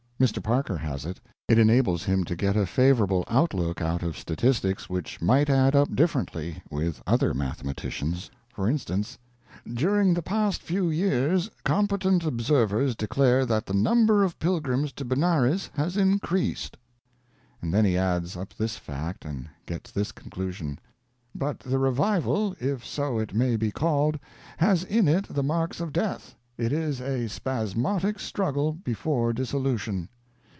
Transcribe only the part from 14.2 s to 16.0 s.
of pilgrims to Benares has